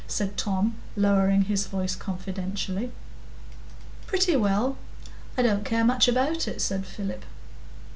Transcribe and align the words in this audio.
said 0.07 0.35
Tom, 0.35 0.73
lowering 0.95 1.43
his 1.43 1.67
voice 1.67 1.95
confidentially. 1.95 2.91
"Pretty 4.07 4.35
well; 4.35 4.75
I 5.37 5.43
don't 5.43 5.63
care 5.63 5.83
much 5.85 6.07
about 6.07 6.47
it," 6.47 6.59
said 6.59 6.87
Philip. 6.87 7.23